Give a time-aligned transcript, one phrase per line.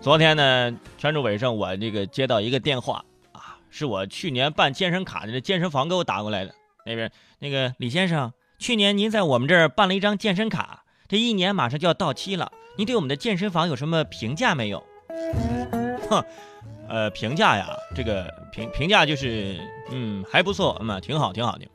[0.00, 6.54] 昨天呢，全主尾声，我这个接到一个电话啊，是我去年办健身卡的健身房给我打过来的。
[6.86, 14.82] 那边那个李先生，去年您在我们这儿办了一张健身卡，这一年马上就要到期了，您对我们的健身房有什么评价没有？
[16.08, 16.24] 哼，
[16.88, 19.60] 呃，评价呀，这个评评价就是，
[19.90, 21.66] 嗯，还不错，嗯，挺好，挺好的，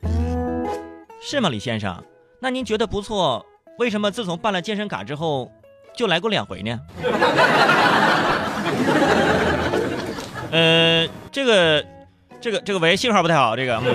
[1.22, 2.04] 是吗，李先生？
[2.42, 3.46] 那您觉得不错，
[3.78, 5.52] 为什么自从办了健身卡之后？
[5.98, 6.78] 就来过两回呢。
[10.52, 11.86] 呃，这个，
[12.42, 13.56] 这个，这个喂，信号不太好。
[13.56, 13.86] 这个，嗯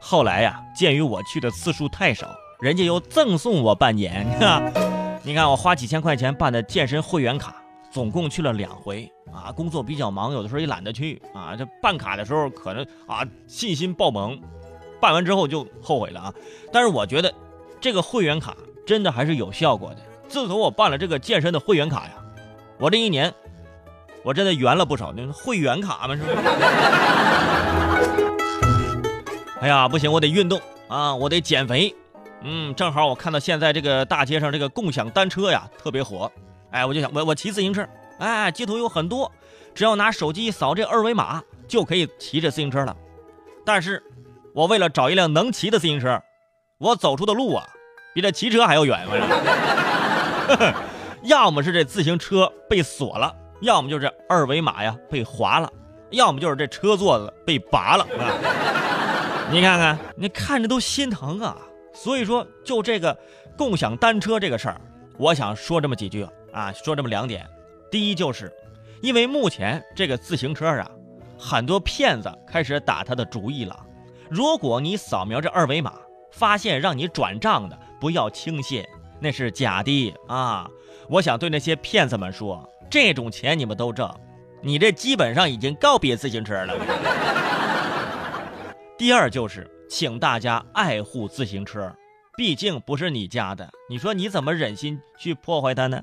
[0.00, 2.26] 后来呀，鉴于我去的次数太少，
[2.60, 4.26] 人家又赠送我半年。
[5.22, 7.54] 你看，我花几千块钱办的健身会员卡，
[7.92, 9.52] 总共去了两回啊。
[9.52, 11.54] 工作比较忙，有的时候也懒得去啊。
[11.56, 14.40] 这办卡的时候可能啊信心爆棚，
[15.00, 16.34] 办完之后就后悔了啊。
[16.72, 17.32] 但是我觉得
[17.80, 18.56] 这个会员卡。
[18.88, 19.96] 真的还是有效果的。
[20.28, 22.12] 自从我办了这个健身的会员卡呀，
[22.78, 23.30] 我这一年
[24.22, 25.12] 我真的圆了不少。
[25.14, 26.36] 那会员卡嘛，是不是？
[29.60, 31.94] 哎呀，不行，我得运动啊，我得减肥。
[32.40, 36.32] 嗯，正好我看到现在这个大街上这个共享单车呀特别火，
[36.70, 37.86] 哎，我就想我我骑自行车，
[38.20, 39.30] 哎，街头有很多，
[39.74, 42.96] 只要拿手机扫这二维码就可以骑着自行车了。
[43.66, 44.02] 但是，
[44.58, 46.20] 我为了找一辆能骑的自行车，
[46.78, 47.64] 我走出的路啊。
[48.12, 49.06] 比这骑车还要远，
[51.22, 55.70] 要么是这自行车被锁了，要么就是二维码呀被划了，
[56.10, 58.04] 要么就是这车座子被拔了。
[59.48, 61.56] 你看看，你看着都心疼啊。
[61.94, 63.16] 所以说，就这个
[63.56, 64.80] 共享单车这个事儿，
[65.18, 67.48] 我想说这么几句啊，说这么两点。
[67.92, 68.52] 第一，就是
[69.02, 70.90] 因为目前这个自行车啊，
[71.38, 73.84] 很多骗子开始打他的主意了。
[74.30, 75.94] 如果你扫描这二维码，
[76.32, 77.78] 发现让你转账的。
[78.00, 78.84] 不要轻信，
[79.18, 80.68] 那是假的啊！
[81.08, 84.08] 我想对那些骗子们说，这种钱你们都挣，
[84.62, 86.76] 你这基本上已经告别自行车了。
[88.96, 91.92] 第二就是，请大家爱护自行车，
[92.36, 96.02] 毕竟不是你家的，你说你怎么忍心去破坏它呢？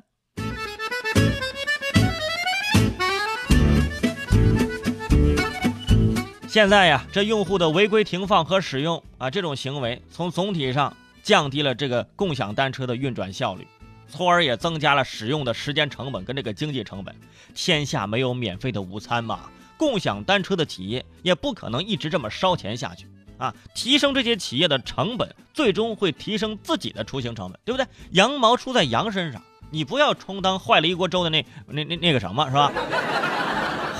[6.55, 10.95] 现在呀，这用户的违规停放和使用啊，这种行为从总体上。
[11.21, 13.67] 降低了这个共享单车的运转效率，
[14.07, 17.13] 从而也增加了使用的时间成本跟这个经济成本。
[17.53, 23.05] 天下没有免费的午餐嘛，共享单车的企业也不可能一直这么烧钱下去
[23.37, 23.53] 啊！
[23.73, 27.85] 提升这些企业的成本，最终会提升自己的出行成本，对不对？
[28.11, 29.41] 羊毛出在羊身上，
[29.71, 32.71] 你不要充当坏了一锅粥的那那那那个什么是吧？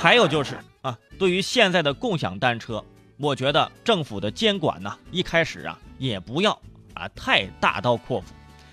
[0.00, 0.56] 还有就是
[0.86, 2.84] 啊，对于现在的共享单车，
[3.16, 6.56] 我觉得政府的监管呢，一开始啊也不要。
[6.94, 8.28] 啊，太大刀阔斧。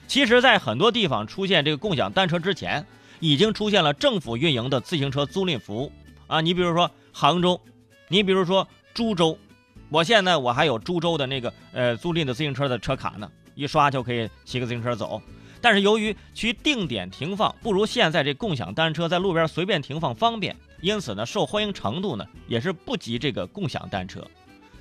[0.07, 2.85] 其实，在很多地方出现这个共享单车之前，
[3.19, 5.91] 已经出现了政府运营的自行车租赁服务
[6.27, 6.39] 啊。
[6.39, 7.59] 你比如说杭州，
[8.07, 9.37] 你比如说株洲，
[9.89, 15.21] 我现在我还有株洲的那个呃租赁的自行车的车卡呢，一刷就可以骑个自行车走。
[15.59, 24.21] 但是由于其定点停放不如现在这共享单车在路边随便停放方便，因此呢，受欢迎程度呢也是不及这个共享单车。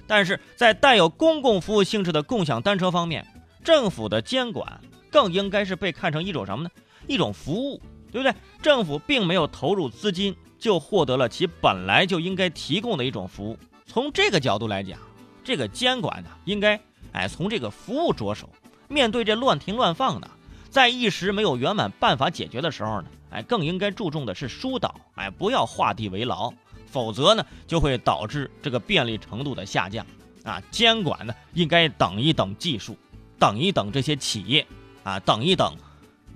[0.09, 3.25] 但是在带有公共服务性质的共享单车方面，
[3.63, 4.81] 政府的监管
[5.11, 6.71] 更应该是被看成一种什么呢？
[7.07, 7.81] 一种服务，
[8.11, 8.35] 对不对？
[8.61, 13.57] 政府并没有投入资金就获得了其本来就应该提供的一种服务。
[13.87, 14.99] 从这个角度来讲，
[15.45, 16.81] 这个监管呢，应该
[17.13, 18.51] 哎从这个服务着手。
[18.89, 20.29] 面对这乱停乱放的，
[20.69, 26.53] 在一时没有圆满办法解决的时候呢，哎更应该注重的是疏导，哎不要画地为牢。
[26.87, 30.05] 否则呢，就会导致这个便利程度的下降
[30.45, 30.63] 啊！
[30.71, 32.95] 监管呢，应该等一等技术，
[33.39, 34.67] 等一等这些企业
[35.03, 35.75] 啊，等一等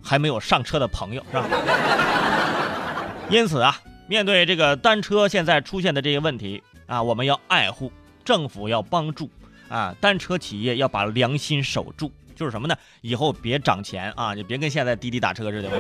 [0.03, 1.47] 还没有上车的朋友，是吧？
[3.29, 3.79] 因此啊，
[4.09, 7.93] 面对这个单车现在出现的这些问题啊，我们要爱护，
[8.25, 9.29] 政府要帮助
[9.69, 12.77] 啊，单车企业要把良心守住，就是什么呢？
[13.01, 15.71] 以后别涨钱啊，就别跟现在滴滴打车似的。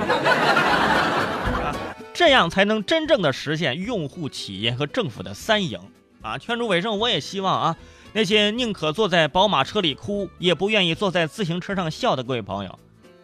[2.12, 5.78] 这样才能真正的实现用户、企业和政府的三赢
[6.22, 6.38] 啊！
[6.38, 7.76] 劝主尾声，我也希望啊，
[8.14, 12.78] 那些宁可坐在宝马车里哭，也不愿意坐在自行车上笑的各位朋友，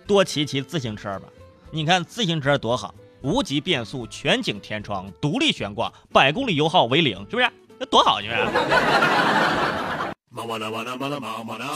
[0.06, 1.22] 多骑骑自行车吧！
[1.70, 7.48] 你看自行车多好，无级变速、全景天窗、独立悬挂、百公里油耗为零，是不是？
[7.78, 8.40] 那多好，是不是？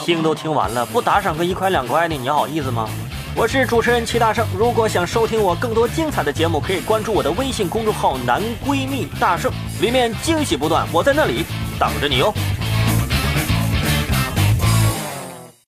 [0.05, 2.89] 听都听完了，不打赏个一块两块的，你好意思吗？
[3.35, 11.45] 我是主持人齐大圣，如果想收听我更多精彩的节目，可以关注我的微信公众号“男闺蜜大圣”，里面惊喜不断，我在那里
[11.79, 12.33] 等着你哟。